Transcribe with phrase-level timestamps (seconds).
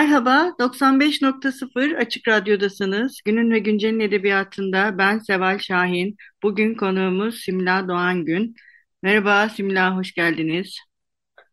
[0.00, 3.20] Merhaba, 95.0 Açık Radyo'dasınız.
[3.24, 6.16] Günün ve Güncel'in edebiyatında ben Seval Şahin.
[6.42, 8.54] Bugün konuğumuz Simla Doğan Gün.
[9.02, 10.78] Merhaba Simla, hoş geldiniz.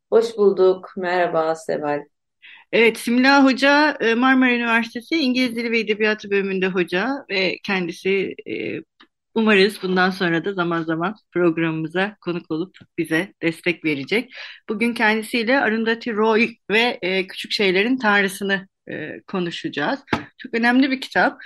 [0.10, 0.94] Hoş bulduk.
[0.98, 2.00] Merhaba Seval.
[2.72, 8.82] Evet, Simla Hoca e, Marmara Üniversitesi İngiliz Dili ve Edebiyatı bölümünde hoca ve kendisi e,
[9.38, 14.32] umarız bundan sonra da zaman zaman programımıza konuk olup bize destek verecek.
[14.70, 18.68] Bugün kendisiyle Arundhati Roy ve e, Küçük Şeylerin Tanrısını
[19.28, 20.00] konuşacağız.
[20.38, 21.42] Çok önemli bir kitap.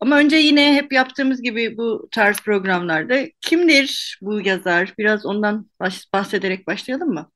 [0.00, 4.94] Ama önce yine hep yaptığımız gibi bu tarz programlarda kimdir bu yazar?
[4.98, 5.70] Biraz ondan
[6.14, 7.30] bahsederek başlayalım mı?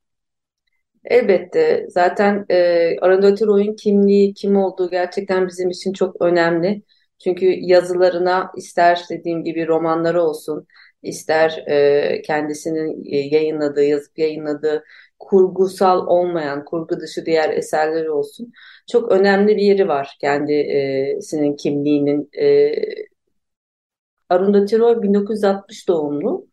[1.05, 1.87] Elbette.
[1.89, 6.83] Zaten e, Arundhati Roy'un kimliği, kim olduğu gerçekten bizim için çok önemli.
[7.19, 10.67] Çünkü yazılarına ister dediğim gibi romanları olsun,
[11.03, 14.85] ister e, kendisinin e, yayınladığı, yazıp yayınladığı
[15.19, 18.53] kurgusal olmayan, kurgu dışı diğer eserleri olsun.
[18.93, 22.31] Çok önemli bir yeri var kendisinin kimliğinin.
[22.39, 22.75] E,
[24.29, 26.49] Arundhati Roy 1960 doğumlu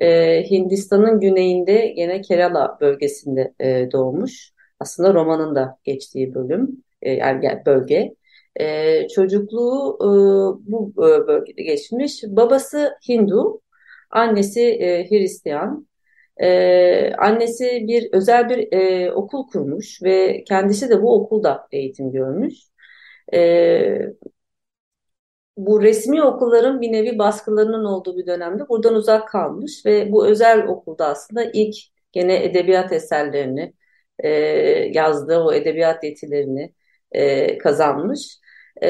[0.00, 4.52] e, Hindistan'ın güneyinde yine Kerala bölgesinde e, doğmuş.
[4.80, 8.15] Aslında romanın da geçtiği bölüm, e, yani bölge.
[8.60, 10.08] E, çocukluğu e,
[10.70, 12.22] bu e, bölgede geçmiş.
[12.28, 13.60] Babası Hindu,
[14.10, 15.88] annesi e, Hristiyan.
[16.36, 22.54] E, annesi bir özel bir e, okul kurmuş ve kendisi de bu okulda eğitim görmüş.
[23.34, 23.98] E,
[25.56, 30.66] bu resmi okulların bir nevi baskılarının olduğu bir dönemde buradan uzak kalmış ve bu özel
[30.66, 31.76] okulda aslında ilk
[32.12, 33.72] gene edebiyat eserlerini
[34.18, 34.28] e,
[34.92, 36.74] yazdığı o edebiyat yetilerini
[37.12, 38.38] e, kazanmış.
[38.82, 38.88] E,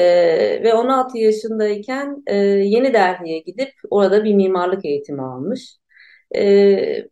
[0.63, 5.77] ve 16 yaşındayken e, Yeni Delhi'ye gidip orada bir mimarlık eğitimi almış.
[6.35, 7.07] E,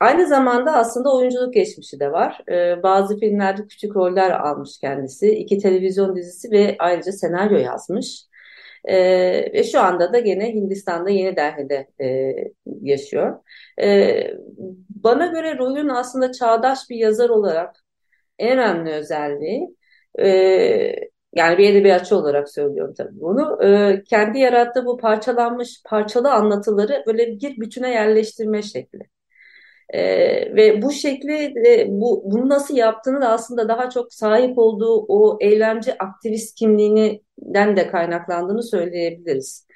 [0.00, 2.40] aynı zamanda aslında oyunculuk geçmişi de var.
[2.48, 5.30] E, bazı filmlerde küçük roller almış kendisi.
[5.30, 8.24] İki televizyon dizisi ve ayrıca senaryo yazmış.
[8.84, 8.96] E,
[9.54, 12.34] ve şu anda da gene Hindistan'da Yeni Delhi'de e,
[12.82, 13.40] yaşıyor.
[13.82, 14.34] E,
[14.88, 17.76] bana göre Ruy'un aslında çağdaş bir yazar olarak
[18.38, 19.76] en önemli özelliği
[20.20, 20.94] e,
[21.34, 23.64] yani bir edebiyatçı olarak söylüyorum tabii bunu.
[23.64, 29.00] E, kendi yarattığı bu parçalanmış parçalı anlatıları böyle bir bütüne yerleştirme şekli.
[29.90, 30.02] E,
[30.56, 35.38] ve bu şekli e, bu bunu nasıl yaptığını da aslında daha çok sahip olduğu o
[35.40, 39.66] eylemci aktivist kimliğinden de kaynaklandığını söyleyebiliriz.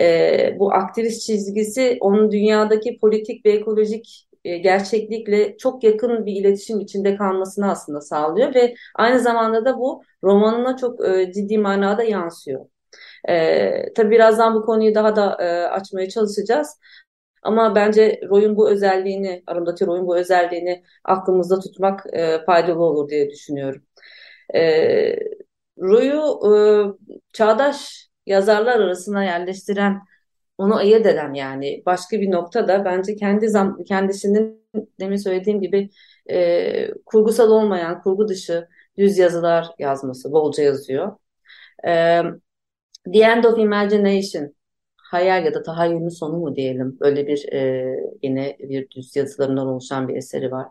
[0.00, 6.80] E, bu aktivist çizgisi onun dünyadaki politik ve ekolojik e, gerçeklikle çok yakın bir iletişim
[6.80, 12.66] içinde kalmasını aslında sağlıyor ve aynı zamanda da bu romanına çok e, ciddi manada yansıyor.
[13.28, 16.78] E, tabii birazdan bu konuyu daha da e, açmaya çalışacağız.
[17.42, 23.30] Ama bence Roy'un bu özelliğini, Arundhati Roy'un bu özelliğini aklımızda tutmak e, faydalı olur diye
[23.30, 23.82] düşünüyorum.
[24.54, 25.16] E,
[25.78, 26.54] Roy'u e,
[27.32, 30.00] çağdaş yazarlar arasına yerleştiren,
[30.58, 34.64] onu ayırt eden yani başka bir nokta da bence kendi zam kendisinin
[35.00, 35.90] demin söylediğim gibi
[36.30, 41.16] e, kurgusal olmayan, kurgu dışı düz yazılar yazması, bolca yazıyor.
[41.86, 42.22] E,
[43.12, 44.54] The End of Imagination
[44.96, 50.08] hayal ya da tahayyülün sonu mu diyelim böyle bir e, yine bir düz yazılarından oluşan
[50.08, 50.66] bir eseri var.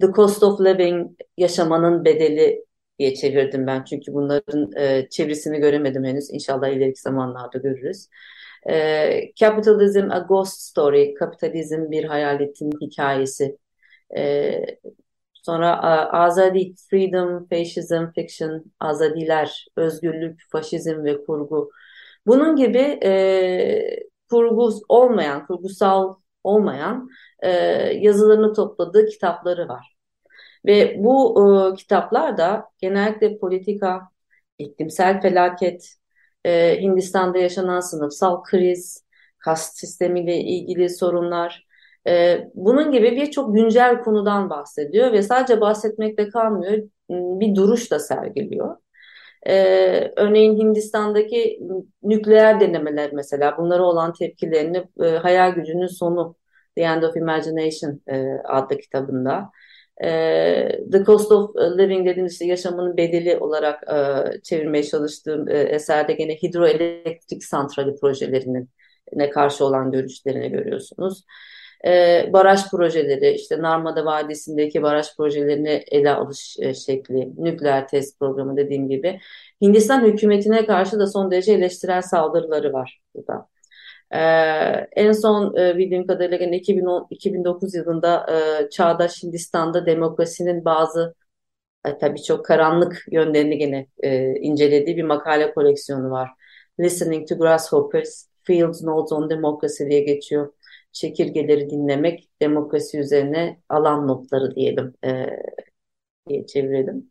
[0.00, 2.64] The Cost of Living yaşamanın bedeli
[2.98, 8.08] diye çevirdim ben çünkü bunların e, çevirisini göremedim henüz İnşallah ileriki zamanlarda görürüz.
[8.68, 13.58] E, Capitalism a Ghost Story, kapitalizm bir hayaletin hikayesi.
[14.16, 14.52] E,
[15.32, 15.82] sonra
[16.12, 21.70] Azadi, Freedom, Fascism, Fiction, Azadiler, Özgürlük, Faşizm ve Kurgu.
[22.26, 26.14] Bunun gibi e, kurgu olmayan, kurgusal
[26.44, 27.08] olmayan
[27.42, 27.50] e,
[28.00, 29.96] yazılarını topladığı kitapları var.
[30.66, 31.36] Ve bu
[31.72, 34.08] e, kitaplar da genellikle politika,
[34.58, 35.96] iklimsel felaket,
[36.46, 39.04] e, Hindistan'da yaşanan sınıfsal kriz,
[39.38, 41.66] kast sistemiyle ilgili sorunlar,
[42.08, 46.78] e, bunun gibi birçok güncel konudan bahsediyor ve sadece bahsetmekle kalmıyor,
[47.10, 48.76] bir duruş da sergiliyor.
[49.46, 51.60] Ee, örneğin Hindistan'daki
[52.02, 56.36] nükleer denemeler mesela bunlara olan tepkilerini e, Hayal Gücünün Sonu
[56.76, 59.50] The End of Imagination e, adlı kitabında
[60.92, 66.34] The Cost of Living dediğimiz işte yaşamının bedeli olarak e, çevirmeye çalıştığım e, eserde gene
[66.34, 68.70] hidroelektrik santrali projelerinin
[69.34, 71.24] karşı olan görüşlerini görüyorsunuz.
[71.86, 78.56] E, baraj projeleri, işte Narmada Vadisi'ndeki baraj projelerini ele alış e, şekli, nükleer test programı
[78.56, 79.20] dediğim gibi.
[79.62, 83.48] Hindistan hükümetine karşı da son derece eleştirel saldırıları var burada.
[84.12, 84.18] Ee,
[84.96, 88.26] en son e, bildiğim kadarıyla 2010, 2009 yılında
[88.66, 91.14] e, Çağdaş Hindistan'da demokrasinin bazı
[91.86, 96.30] e, tabii çok karanlık yönlerini gene e, incelediği bir makale koleksiyonu var.
[96.80, 100.52] Listening to Grasshoppers, Fields Notes on Democracy diye geçiyor.
[100.92, 105.26] Çekirgeleri dinlemek, demokrasi üzerine alan notları diyelim e,
[106.28, 107.10] diye çevirelim.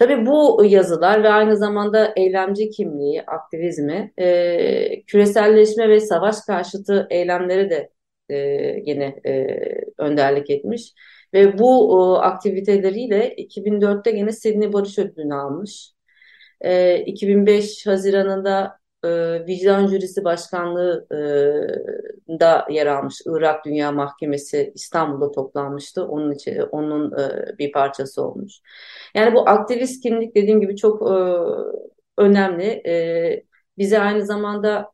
[0.00, 7.70] Tabii bu yazılar ve aynı zamanda eylemci kimliği, aktivizmi, e, küreselleşme ve savaş karşıtı eylemleri
[7.70, 7.90] de
[8.28, 8.36] e,
[8.86, 9.58] yine e,
[9.98, 10.94] önderlik etmiş.
[11.34, 15.92] Ve bu e, aktiviteleriyle 2004'te yine Sydney Barış Ödülünü almış.
[16.60, 23.20] E, 2005 Haziran'ında e, vicdan jürisi başkanlığı e, yer almış.
[23.26, 26.04] Irak Dünya Mahkemesi İstanbul'da toplanmıştı.
[26.06, 28.52] Onun için onun e, bir parçası olmuş.
[29.14, 31.14] Yani bu aktivist kimlik dediğim gibi çok e,
[32.18, 32.64] önemli.
[32.86, 33.44] E,
[33.78, 34.92] bize aynı zamanda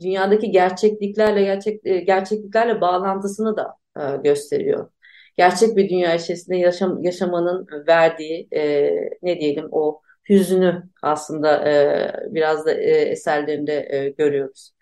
[0.00, 4.90] dünyadaki gerçekliklerle gerçek e, gerçekliklerle bağlantısını da e, gösteriyor.
[5.36, 8.90] Gerçek bir dünya içerisinde yaşam, yaşamanın verdiği e,
[9.22, 14.72] ne diyelim o hüznü aslında e, biraz da e, eserlerinde e, görüyoruz.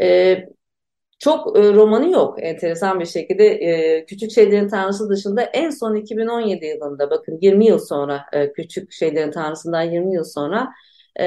[0.00, 0.36] E,
[1.18, 3.44] çok e, romanı yok enteresan bir şekilde.
[3.46, 8.92] E, Küçük Şeylerin Tanrısı dışında en son 2017 yılında bakın 20 yıl sonra e, Küçük
[8.92, 10.68] Şeylerin Tanrısı'ndan 20 yıl sonra
[11.20, 11.24] e,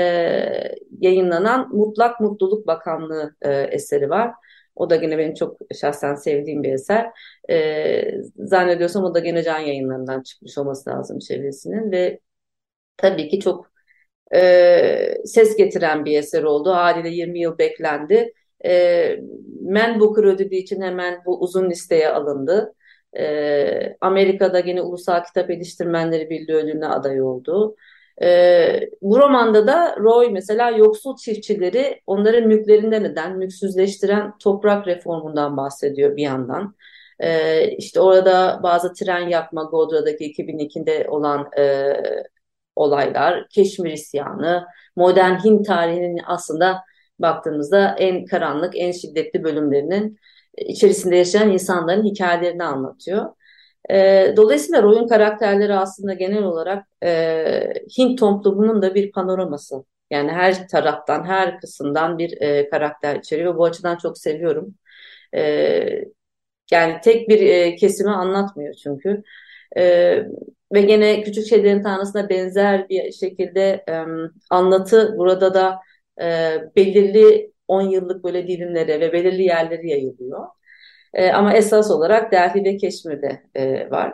[1.00, 4.32] yayınlanan Mutlak Mutluluk Bakanlığı e, eseri var.
[4.76, 7.10] O da yine benim çok şahsen sevdiğim bir eser.
[7.50, 12.20] E, zannediyorsam o da gene can yayınlarından çıkmış olması lazım çevirisinin ve
[12.98, 13.72] tabii ki çok
[14.36, 16.72] e, ses getiren bir eser oldu.
[16.72, 18.34] Haliyle 20 yıl beklendi.
[18.66, 19.20] E,
[19.62, 22.74] Man Booker ödülü için hemen bu uzun listeye alındı.
[23.18, 27.76] E, Amerika'da yine Ulusal Kitap Eleştirmenleri Birliği ödülüne aday oldu.
[28.22, 36.16] E, bu romanda da Roy mesela yoksul çiftçileri onların mülklerinden neden mülksüzleştiren toprak reformundan bahsediyor
[36.18, 36.76] bir yandan.
[37.20, 41.94] E, işte orada bazı tren yakma Godra'daki 2002'de olan e,
[42.78, 46.84] olaylar, Keşmir isyanı, modern Hint tarihinin aslında
[47.20, 50.20] baktığımızda en karanlık, en şiddetli bölümlerinin
[50.58, 53.26] içerisinde yaşayan insanların hikayelerini anlatıyor.
[53.92, 59.84] E, dolayısıyla Roy'un karakterleri aslında genel olarak e, Hint toplumunun da bir panoraması.
[60.12, 63.58] Yani her taraftan, her kısımdan bir e, karakter içeriyor.
[63.58, 64.76] Bu açıdan çok seviyorum.
[65.36, 65.42] E,
[66.72, 69.24] yani tek bir e, kesimi anlatmıyor çünkü.
[69.78, 70.24] E,
[70.74, 74.06] ve gene Küçük Şeylerin Tanrısı'na benzer bir şekilde e,
[74.50, 75.80] anlatı burada da
[76.22, 80.48] e, belirli 10 yıllık böyle dilimlere ve belirli yerleri yayılıyor.
[81.14, 84.14] E, ama esas olarak Delhi ve Keşmir'de e, var.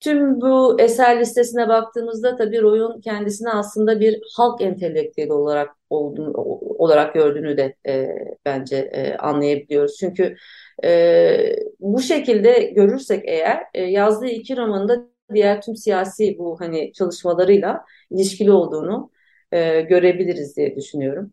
[0.00, 6.32] Tüm bu eser listesine baktığımızda tabii Roy'un kendisini aslında bir halk entelektüeli olarak olduğunu,
[6.78, 8.08] olarak gördüğünü de e,
[8.44, 9.96] bence e, anlayabiliyoruz.
[10.00, 10.36] Çünkü
[10.84, 17.84] e, bu şekilde görürsek eğer e, yazdığı iki romanında diğer tüm siyasi bu hani çalışmalarıyla
[18.10, 19.10] ilişkili olduğunu
[19.52, 21.32] e, görebiliriz diye düşünüyorum.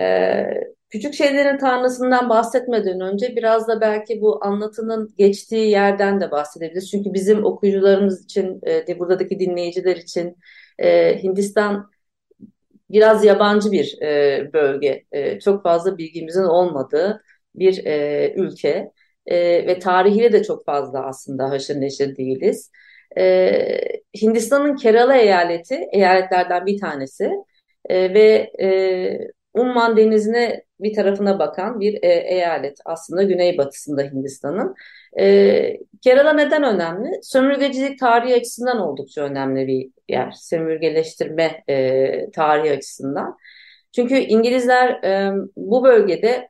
[0.00, 0.44] E,
[0.90, 6.90] küçük şeylerin tanrısından bahsetmeden önce biraz da belki bu anlatının geçtiği yerden de bahsedebiliriz.
[6.90, 10.36] Çünkü bizim okuyucularımız için, e, buradaki dinleyiciler için
[10.78, 11.90] e, Hindistan
[12.90, 15.04] biraz yabancı bir e, bölge.
[15.12, 17.22] E, çok fazla bilgimizin olmadığı
[17.54, 18.92] bir e, ülke
[19.26, 22.70] e, ve tarihiyle de çok fazla aslında haşır neşir değiliz.
[23.18, 23.78] E,
[24.22, 27.30] Hindistan'ın Kerala eyaleti eyaletlerden bir tanesi
[27.88, 28.68] e, ve e,
[29.54, 34.74] Umman Denizi'ne bir tarafına bakan bir e, eyalet aslında güneybatısında Hindistan'ın.
[35.18, 37.08] E, Kerala neden önemli?
[37.22, 40.30] Sömürgecilik tarihi açısından oldukça önemli bir yer.
[40.32, 43.36] Sömürgeleştirme e, tarihi açısından.
[43.96, 46.48] Çünkü İngilizler e, bu bölgede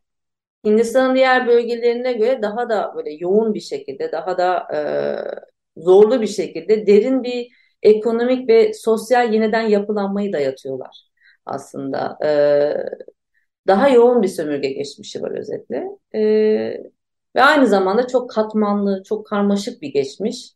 [0.65, 6.27] Hindistan'ın diğer bölgelerine göre daha da böyle yoğun bir şekilde, daha da e, zorlu bir
[6.27, 7.49] şekilde derin bir
[7.83, 11.09] ekonomik ve sosyal yeniden yapılanmayı dayatıyorlar
[11.47, 12.19] aslında.
[12.25, 12.29] E,
[13.67, 15.85] daha yoğun bir sömürge geçmişi var özetle.
[16.15, 16.21] E,
[17.37, 20.53] ve aynı zamanda çok katmanlı, çok karmaşık bir geçmiş.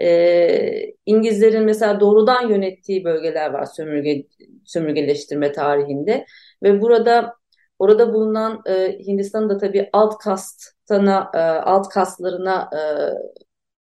[0.00, 4.26] E, İngilizlerin mesela doğrudan yönettiği bölgeler var sömürge,
[4.64, 6.26] sömürgeleştirme tarihinde
[6.62, 7.34] ve burada
[7.80, 12.80] orada bulunan e, Hindistan'ın tabii alt kastına, e, alt kastlarına e,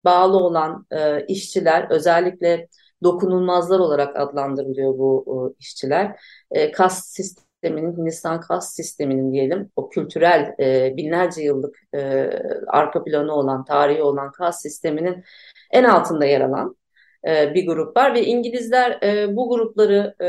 [0.04, 2.68] bağlı olan e, işçiler özellikle
[3.02, 6.20] dokunulmazlar olarak adlandırılıyor bu e, işçiler.
[6.50, 12.30] E, kast sisteminin, Hindistan kast sisteminin diyelim o kültürel e, binlerce yıllık e,
[12.66, 15.24] arka planı olan, tarihi olan kast sisteminin
[15.70, 16.76] en altında yer alan
[17.26, 20.26] e, bir grup var ve İngilizler e, bu grupları e,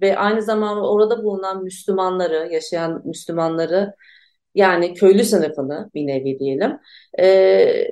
[0.00, 3.94] ve aynı zamanda orada bulunan Müslümanları, yaşayan Müslümanları
[4.54, 6.78] yani köylü sınıfını bir nevi diyelim.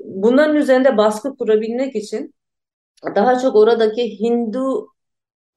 [0.04, 2.34] Bunların üzerinde baskı kurabilmek için
[3.14, 4.88] daha çok oradaki Hindu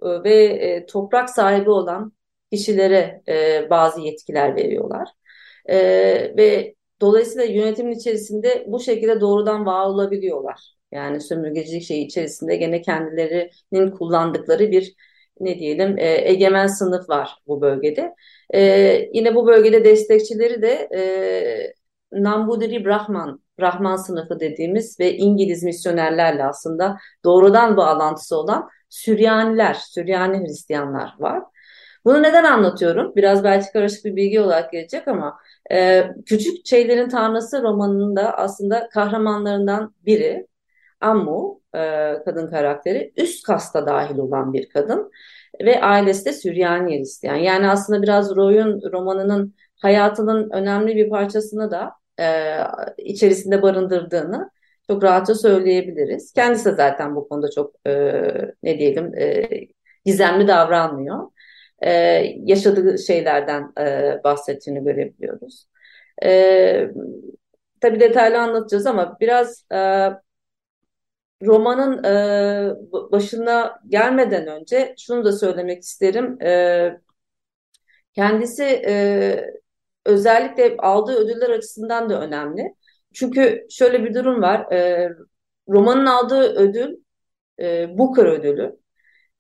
[0.03, 2.13] ve toprak sahibi olan
[2.51, 3.21] kişilere
[3.69, 5.09] bazı yetkiler veriyorlar.
[6.38, 10.78] Ve dolayısıyla yönetimin içerisinde bu şekilde doğrudan var olabiliyorlar.
[10.91, 14.96] Yani sömürgecilik şeyi içerisinde gene kendilerinin kullandıkları bir
[15.39, 18.15] ne diyelim e, egemen sınıf var bu bölgede.
[18.53, 18.62] E,
[19.13, 21.01] yine bu bölgede destekçileri de e,
[22.12, 31.15] Nambudiri Brahman, Brahman sınıfı dediğimiz ve İngiliz misyonerlerle aslında doğrudan bağlantısı olan Süryaniler, Süryani Hristiyanlar
[31.19, 31.43] var.
[32.05, 33.13] Bunu neden anlatıyorum?
[33.15, 35.39] Biraz belki karışık bir bilgi olarak gelecek ama
[35.72, 40.49] e, Küçük Şeylerin Tanrısı romanının da aslında kahramanlarından biri.
[41.01, 41.79] Ammu e,
[42.25, 45.12] kadın karakteri üst kasta dahil olan bir kadın
[45.62, 47.36] ve ailesi de Süryani Hristiyan.
[47.36, 52.58] Yani aslında biraz Roy'un romanının hayatının önemli bir parçasını da e,
[52.98, 54.50] içerisinde barındırdığını
[54.88, 56.34] çok rahatça söyleyebiliriz.
[56.34, 58.22] Kendisi de zaten bu konuda çok e,
[58.63, 59.50] ne diyelim e,
[60.06, 61.29] gizemli davranmıyor.
[61.82, 61.91] E,
[62.46, 65.65] yaşadığı şeylerden e, bahsettiğini görebiliyoruz.
[66.24, 66.89] E,
[67.82, 70.10] tabii detaylı anlatacağız ama biraz e,
[71.43, 72.74] romanın e,
[73.12, 76.41] başına gelmeden önce şunu da söylemek isterim.
[76.41, 77.01] E,
[78.13, 79.46] kendisi e,
[80.05, 82.75] özellikle aldığı ödüller açısından da önemli.
[83.13, 84.72] Çünkü şöyle bir durum var.
[84.72, 85.10] E,
[85.69, 86.98] romanın aldığı ödül
[87.60, 88.79] e, Booker ödülü.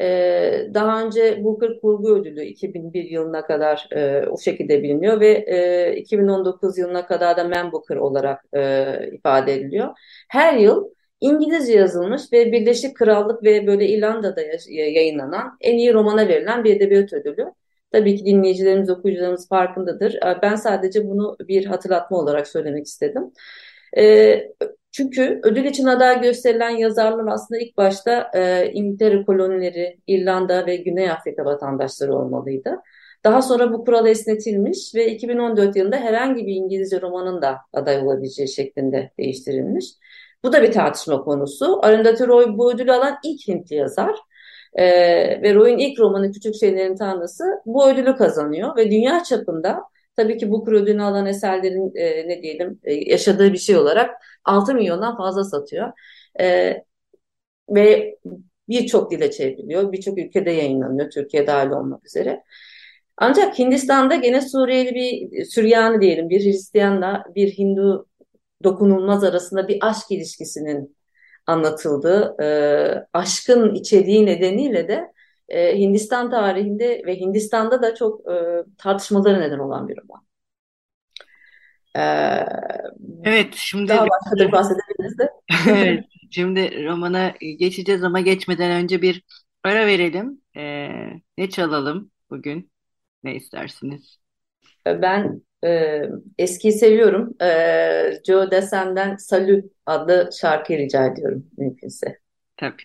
[0.01, 5.95] E, daha önce Booker Kurgu Ödülü 2001 yılına kadar e, o şekilde biliniyor ve e,
[5.97, 9.89] 2019 yılına kadar da Man Booker olarak e, ifade ediliyor.
[10.29, 10.89] Her yıl
[11.21, 17.13] İngilizce yazılmış ve Birleşik Krallık ve böyle İrlanda'da yayınlanan en iyi romana verilen bir edebiyat
[17.13, 17.53] ödülü.
[17.91, 20.19] Tabii ki dinleyicilerimiz, okuyucularımız farkındadır.
[20.41, 23.31] Ben sadece bunu bir hatırlatma olarak söylemek istedim.
[23.97, 24.51] Ee,
[24.91, 31.11] çünkü ödül için aday gösterilen yazarlar aslında ilk başta e, İngiltere kolonileri, İrlanda ve Güney
[31.11, 32.77] Afrika vatandaşları olmalıydı.
[33.23, 38.47] Daha sonra bu kural esnetilmiş ve 2014 yılında herhangi bir İngilizce romanın da aday olabileceği
[38.47, 39.85] şeklinde değiştirilmiş.
[40.43, 41.85] Bu da bir tartışma konusu.
[41.85, 44.15] Arundhati Roy bu ödülü alan ilk Hintli yazar.
[44.73, 44.85] E,
[45.41, 49.83] ve Roy'un ilk romanı Küçük Şeylerin Tanrısı bu ödülü kazanıyor ve dünya çapında
[50.15, 54.11] tabii ki bu ödülünü alan eserlerin e, ne diyelim e, yaşadığı bir şey olarak
[54.45, 55.91] 6 milyondan fazla satıyor.
[56.39, 56.75] E,
[57.69, 58.15] ve
[58.69, 62.43] birçok dile çevriliyor, birçok ülkede yayınlanıyor, Türkiye dahil olmak üzere.
[63.17, 68.08] Ancak Hindistan'da gene Suriyeli bir Süryani diyelim bir Hristiyanla bir Hindu
[68.63, 70.97] dokunulmaz arasında bir aşk ilişkisinin
[71.47, 72.47] anlatıldığı e,
[73.13, 75.13] aşkın içeriği nedeniyle de
[75.49, 80.25] e, Hindistan tarihinde ve Hindistan'da da çok e, tartışmalara neden olan bir roman.
[81.95, 82.01] E,
[83.23, 85.29] evet, şimdi daha başka bahsedebiliriz de.
[85.69, 89.23] evet, şimdi romana geçeceğiz ama geçmeden önce bir
[89.63, 90.41] ara verelim.
[90.57, 90.89] E,
[91.37, 92.71] ne çalalım bugün?
[93.23, 94.19] Ne istersiniz?
[94.85, 96.01] Ben e,
[96.37, 97.41] eskiyi seviyorum.
[97.41, 102.17] E, Joe Dassin'den Salü adlı şarkı rica ediyorum mümkünse.
[102.57, 102.83] Tabii.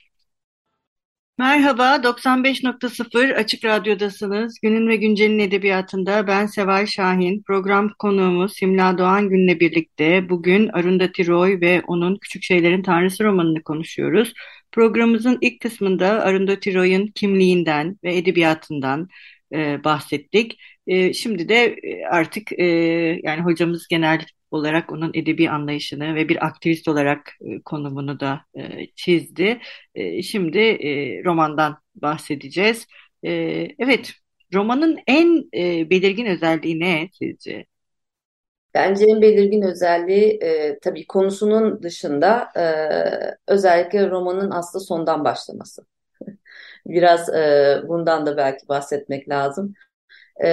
[1.38, 4.58] Merhaba, 95.0 Açık Radyo'dasınız.
[4.62, 7.42] Günün ve Güncel'in edebiyatında ben Seval Şahin.
[7.42, 13.62] Program konuğumuz Simla Doğan Gün'le birlikte bugün Arundhati Roy ve onun Küçük Şeylerin Tanrısı romanını
[13.62, 14.32] konuşuyoruz.
[14.72, 19.08] Programımızın ilk kısmında Arundhati Roy'un kimliğinden ve edebiyatından
[19.54, 20.58] e, bahsettik.
[20.86, 22.64] E, şimdi de e, artık e,
[23.24, 24.20] yani hocamız genel
[24.50, 29.60] olarak onun edebi anlayışını ve bir aktivist olarak e, konumunu da e, çizdi.
[29.94, 32.86] E, şimdi e, romandan bahsedeceğiz.
[33.24, 33.30] E,
[33.78, 34.12] evet,
[34.54, 37.66] romanın en e, belirgin özelliği ne sizce?
[38.74, 42.62] Bence en belirgin özelliği e, tabii konusunun dışında e,
[43.52, 45.86] özellikle romanın aslı sondan başlaması.
[46.86, 49.74] Biraz e, bundan da belki bahsetmek lazım.
[50.44, 50.48] E,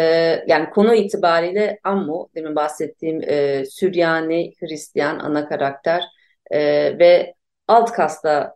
[0.47, 6.03] yani konu itibariyle Ammu, demin bahsettiğim e, Süryani Hristiyan ana karakter
[6.51, 6.59] e,
[6.99, 7.35] ve
[7.67, 8.55] alt kasta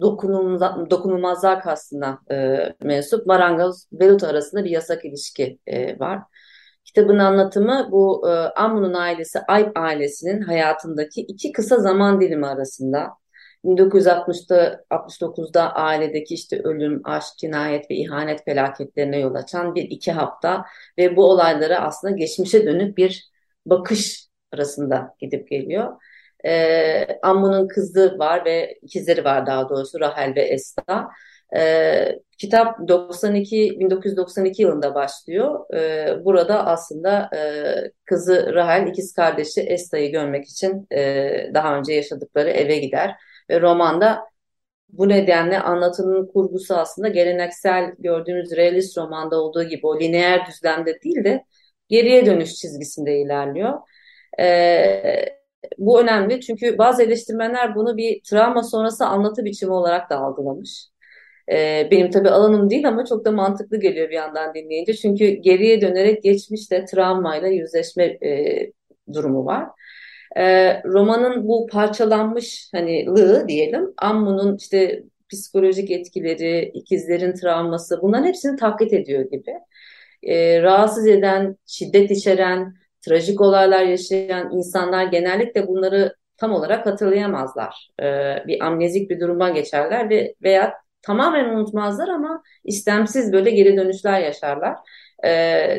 [0.00, 6.22] dokunulmaz, dokunulmazlığa kastına e, mensup marangoz Velut arasında bir yasak ilişki e, var.
[6.84, 13.10] Kitabın anlatımı bu e, Amun'un ailesi Ayb ailesinin hayatındaki iki kısa zaman dilimi arasında
[13.64, 20.64] 1960'da 69'da ailedeki işte ölüm, aşk, cinayet ve ihanet felaketlerine yol açan bir iki hafta
[20.98, 23.30] ve bu olaylara aslında geçmişe dönük bir
[23.66, 25.92] bakış arasında gidip geliyor.
[26.44, 31.08] Ee, Ammun'un kızı var ve ikizleri var daha doğrusu Rahel ve Esta.
[31.56, 35.74] Ee, kitap 92 1992 yılında başlıyor.
[35.74, 37.40] Ee, burada aslında e,
[38.04, 43.16] kızı Rahel ikiz kardeşi Esta'yı görmek için e, daha önce yaşadıkları eve gider
[43.50, 44.24] ve romanda
[44.88, 51.24] bu nedenle anlatının kurgusu aslında geleneksel gördüğümüz realist romanda olduğu gibi o lineer düzlemde değil
[51.24, 51.44] de
[51.88, 53.80] geriye dönüş çizgisinde ilerliyor.
[54.40, 55.24] Ee,
[55.78, 60.88] bu önemli çünkü bazı eleştirmenler bunu bir travma sonrası anlatı biçimi olarak da algılamış.
[61.52, 64.94] Ee, benim tabii alanım değil ama çok da mantıklı geliyor bir yandan dinleyince.
[64.94, 68.72] Çünkü geriye dönerek geçmişte travmayla yüzleşme e,
[69.12, 69.68] durumu var.
[70.36, 78.56] E, romanın bu parçalanmış hani lığı diyelim, Ammu'nun işte psikolojik etkileri, ikizlerin travması bunların hepsini
[78.56, 79.52] taklit ediyor gibi.
[80.22, 82.74] E, rahatsız eden, şiddet içeren,
[83.06, 87.90] trajik olaylar yaşayan insanlar genellikle bunları tam olarak hatırlayamazlar.
[88.02, 88.04] E,
[88.46, 94.76] bir amnezik bir duruma geçerler ve veya tamamen unutmazlar ama istemsiz böyle geri dönüşler yaşarlar
[95.24, 95.28] e,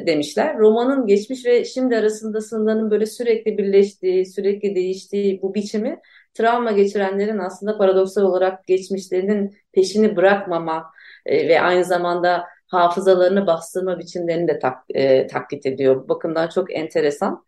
[0.08, 0.58] demişler.
[0.58, 6.00] Romanın geçmiş ve şimdi arasında sınırların böyle sürekli birleştiği, sürekli değiştiği bu biçimi
[6.34, 10.86] travma geçirenlerin aslında paradoksal olarak geçmişlerinin peşini bırakmama
[11.25, 16.04] e, ve aynı zamanda hafızalarını bastırma biçimlerini de tak, e, taklit ediyor.
[16.04, 17.46] Bu bakımdan çok enteresan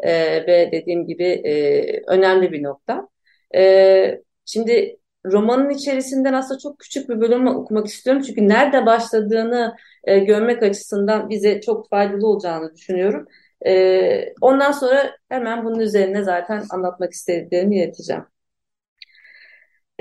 [0.00, 0.12] e,
[0.46, 3.08] ve dediğim gibi e, önemli bir nokta.
[3.56, 4.98] E, şimdi
[5.32, 8.22] romanın içerisinden aslında çok küçük bir bölüm okumak istiyorum.
[8.22, 13.26] Çünkü nerede başladığını e, görmek açısından bize çok faydalı olacağını düşünüyorum.
[13.66, 18.24] E, ondan sonra hemen bunun üzerine zaten anlatmak istediklerimi ileteceğim.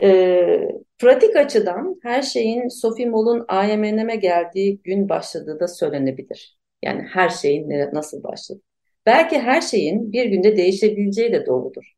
[0.04, 6.58] E, pratik açıdan her şeyin Sophie Moll'un IMNM'e geldiği gün başladığı da söylenebilir.
[6.84, 8.62] Yani her şeyin nasıl başladı.
[9.06, 11.94] Belki her şeyin bir günde değişebileceği de doğrudur.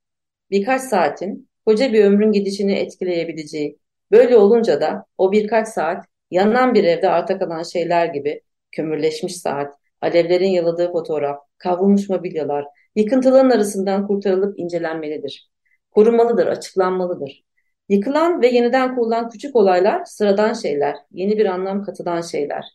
[0.52, 3.80] Birkaç saatin koca bir ömrün gidişini etkileyebileceği.
[4.12, 9.76] Böyle olunca da o birkaç saat yanan bir evde arta kalan şeyler gibi kömürleşmiş saat,
[10.02, 15.50] alevlerin yaladığı fotoğraf, kavrulmuş mobilyalar, yıkıntıların arasından kurtarılıp incelenmelidir.
[15.92, 17.44] Korunmalıdır, açıklanmalıdır.
[17.90, 22.66] Yıkılan ve yeniden kurulan küçük olaylar sıradan şeyler, yeni bir anlam katılan şeyler.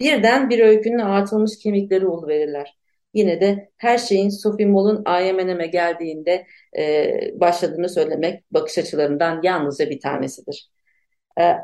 [0.00, 2.78] Birden bir öykünün artılmış kemikleri verirler.
[3.14, 6.46] Yine de her şeyin Sophie Moll'un IMNM'e geldiğinde
[6.78, 10.70] e, başladığını söylemek bakış açılarından yalnızca bir tanesidir.
[11.40, 11.54] E,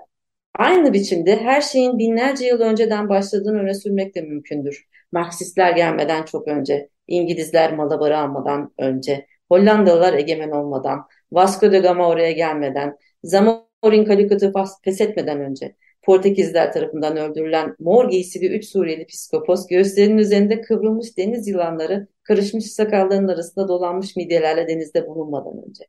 [0.54, 4.84] aynı biçimde her şeyin binlerce yıl önceden başladığını öne sürmek de mümkündür.
[5.12, 12.32] Marksistler gelmeden çok önce, İngilizler Malabar'ı almadan önce, Hollandalılar egemen olmadan, Vasco da Gama oraya
[12.32, 14.52] gelmeden, Zamorin Kalikat'ı
[14.84, 21.48] pes etmeden önce, Portekizler tarafından öldürülen mor giysili üç Suriyeli psikopos göğüslerinin üzerinde kıvrılmış deniz
[21.48, 25.84] yılanları karışmış sakallarının arasında dolanmış midyelerle denizde bulunmadan önce.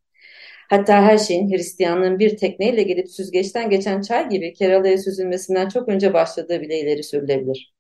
[0.70, 6.14] Hatta her şeyin Hristiyanlığın bir tekneyle gelip süzgeçten geçen çay gibi Kerala'ya süzülmesinden çok önce
[6.14, 7.74] başladığı bile ileri sürülebilir.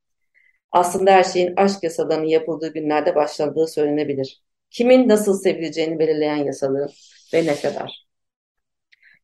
[0.71, 4.43] Aslında her şeyin aşk yasalarının yapıldığı günlerde başladığı söylenebilir.
[4.69, 6.87] Kimin nasıl sevileceğini belirleyen yasaları
[7.33, 8.04] ve ne kadar.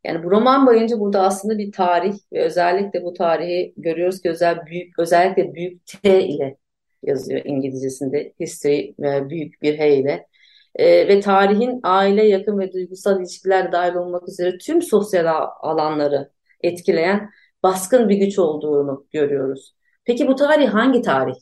[0.03, 4.65] Yani bu roman boyunca burada aslında bir tarih ve özellikle bu tarihi görüyoruz ki özel
[4.65, 6.57] büyük özellikle büyük T ile
[7.03, 8.93] yazıyor İngilizcesinde history
[9.29, 10.27] büyük bir H ile
[10.75, 17.29] e, ve tarihin aile yakın ve duygusal ilişkiler dahil olmak üzere tüm sosyal alanları etkileyen
[17.63, 19.75] baskın bir güç olduğunu görüyoruz.
[20.05, 21.35] Peki bu tarih hangi tarih?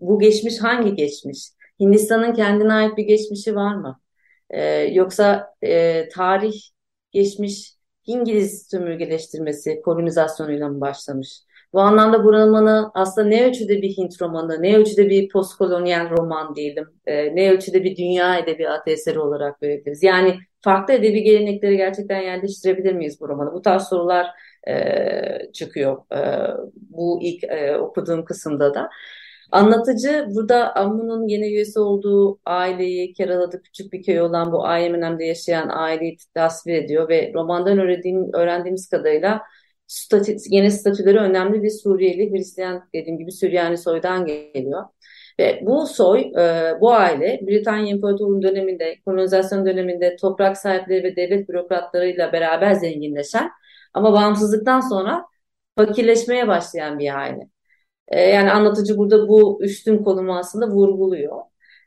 [0.00, 1.48] Bu geçmiş hangi geçmiş?
[1.80, 4.00] Hindistan'ın kendine ait bir geçmişi var mı?
[4.50, 6.54] Ee, yoksa e, tarih
[7.10, 7.74] geçmiş
[8.06, 11.28] İngiliz sömürgeleştirmesi kolonizasyonuyla mı başlamış?
[11.72, 16.54] Bu anlamda bu romanı aslında ne ölçüde bir Hint romanı, ne ölçüde bir postkolonyal roman
[16.54, 20.02] diyelim, e, ne ölçüde bir dünya edebiyatı eseri olarak görebiliriz.
[20.02, 23.52] Yani farklı edebi gelenekleri gerçekten yerleştirebilir miyiz bu romanı?
[23.52, 24.26] Bu tarz sorular
[24.68, 26.18] e, çıkıyor e,
[26.74, 28.90] bu ilk e, okuduğum kısımda da.
[29.52, 35.68] Anlatıcı burada Ammun'un yeni üyesi olduğu aileyi, Kerala'da küçük bir köy olan bu Ayemenem'de yaşayan
[35.68, 39.42] aileyi tasvir ediyor ve romandan öğrendiğim, öğrendiğimiz kadarıyla
[39.86, 44.84] statü, yeni statüleri önemli bir Suriyeli, Hristiyan dediğim gibi Süryani soydan geliyor.
[45.40, 51.48] Ve bu soy, e, bu aile Britanya İmparatorluğu döneminde, kolonizasyon döneminde toprak sahipleri ve devlet
[51.48, 53.50] bürokratlarıyla beraber zenginleşen
[53.94, 55.26] Ama bağımsızlıktan sonra
[55.76, 57.48] fakirleşmeye başlayan bir aile.
[58.08, 61.42] E, yani anlatıcı burada bu üstün konumu aslında vurguluyor.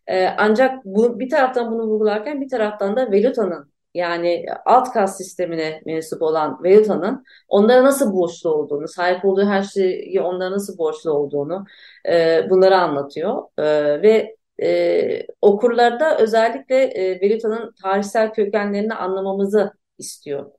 [0.07, 5.81] E, ancak bu, bir taraftan bunu vurgularken bir taraftan da Veluta'nın yani alt kas sistemine
[5.85, 11.65] mensup olan Veluta'nın onlara nasıl borçlu olduğunu, sahip olduğu her şeyi onlara nasıl borçlu olduğunu
[12.09, 13.43] e, bunları anlatıyor.
[13.57, 13.63] E,
[14.01, 20.51] ve e, okurlarda özellikle e, Veluta'nın tarihsel kökenlerini anlamamızı istiyor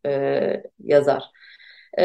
[0.79, 1.25] yazar.
[1.99, 2.05] E,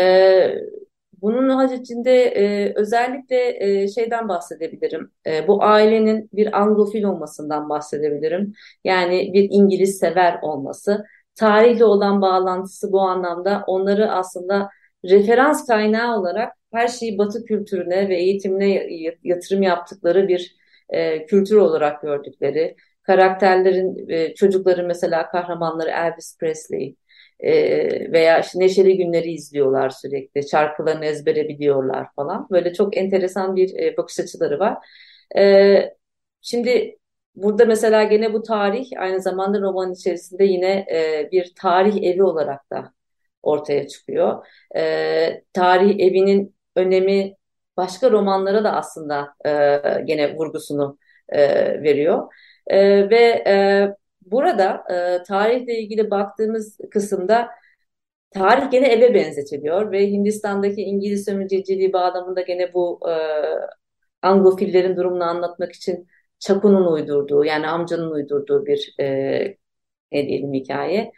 [1.22, 5.12] bunun haricinde e, özellikle e, şeyden bahsedebilirim.
[5.28, 8.54] E, bu ailenin bir Anglofil olmasından bahsedebilirim.
[8.84, 11.06] Yani bir İngiliz sever olması.
[11.36, 14.70] Tarihle olan bağlantısı bu anlamda onları aslında
[15.06, 18.88] referans kaynağı olarak her şeyi Batı kültürüne ve eğitimine
[19.24, 20.56] yatırım yaptıkları bir
[20.90, 22.76] e, kültür olarak gördükleri.
[23.04, 26.96] Karakterlerin, e, çocukların mesela kahramanları Elvis Presley,
[27.40, 30.50] e, veya işte Neşeli Günleri izliyorlar sürekli.
[30.50, 32.48] Şarkılarını ezbere biliyorlar falan.
[32.52, 34.78] Böyle çok enteresan bir e, bakış açıları var.
[35.38, 35.96] E,
[36.42, 36.98] şimdi
[37.36, 42.72] burada mesela gene bu tarih aynı zamanda roman içerisinde yine e, bir tarih evi olarak
[42.72, 42.94] da
[43.44, 44.46] ortaya çıkıyor.
[44.76, 47.36] E, tarih evinin önemi
[47.78, 49.52] başka romanlara da aslında e,
[50.06, 50.98] gene vurgusunu
[51.30, 51.40] e,
[51.84, 52.34] veriyor.
[52.68, 53.96] E, ve e,
[54.32, 57.50] Burada e, tarihle ilgili baktığımız kısımda
[58.32, 63.14] tarih gene eve benzetiliyor ve Hindistan'daki İngiliz sömürgeciliği bağlamında gene bu e,
[64.22, 66.08] Anglofillerin durumunu anlatmak için
[66.40, 69.58] Çaku'nun uydurduğu yani amcanın uydurduğu bir e,
[70.12, 71.12] ne diyelim hikaye.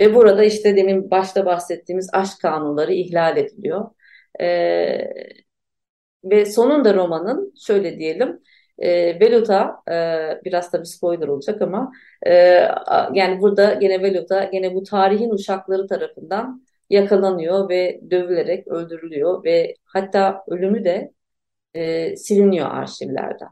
[0.00, 3.90] Ve burada işte demin başta bahsettiğimiz aşk kanunları ihlal ediliyor.
[4.40, 4.46] E,
[6.24, 8.42] ve sonunda romanın şöyle diyelim
[8.82, 9.94] e, Veluta e,
[10.44, 11.92] biraz tabii spoiler olacak ama
[12.26, 12.32] e,
[13.14, 20.44] yani burada gene Veluta gene bu tarihin uşakları tarafından yakalanıyor ve dövülerek öldürülüyor ve hatta
[20.48, 21.12] ölümü de
[21.74, 23.48] e, siliniyor arşivlerden.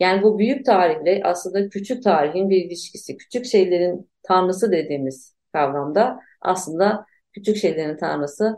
[0.00, 3.16] Yani bu büyük tarihle aslında küçük tarihin bir ilişkisi.
[3.16, 8.56] Küçük şeylerin tanrısı dediğimiz kavramda aslında küçük şeylerin tanrısı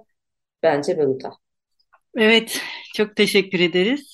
[0.63, 1.31] bence Veluta.
[2.17, 2.61] Evet,
[2.95, 4.13] çok teşekkür ederiz.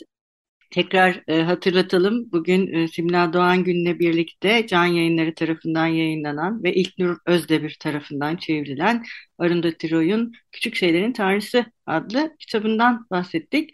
[0.72, 2.32] Tekrar e, hatırlatalım.
[2.32, 9.04] Bugün e, Simla Doğan Gün'le birlikte Can Yayınları tarafından yayınlanan ve İlknur Özdemir tarafından çevrilen
[9.38, 13.70] Arundhati Roy'un Küçük Şeylerin Tanrısı adlı kitabından bahsettik.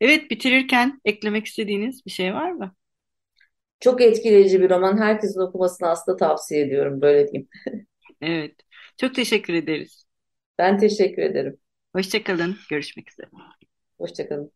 [0.00, 2.74] Evet, bitirirken eklemek istediğiniz bir şey var mı?
[3.80, 4.98] Çok etkileyici bir roman.
[4.98, 7.48] Herkesin okumasını aslında tavsiye ediyorum, böyle diyeyim.
[8.20, 8.54] Evet,
[8.96, 10.04] çok teşekkür ederiz.
[10.58, 11.58] Ben teşekkür ederim.
[11.94, 13.28] Hoşçakalın, görüşmek üzere.
[13.98, 14.52] Hoşçakalın.